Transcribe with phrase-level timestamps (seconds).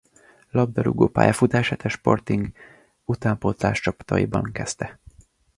[0.49, 2.51] Labdarúgó pályafutását a Sporting
[3.05, 4.99] utánpótláscsapataiban kezdte.